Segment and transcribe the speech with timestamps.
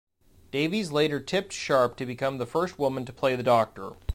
[0.49, 3.91] Davies later tipped Sharp to become the first woman to play the Doctor.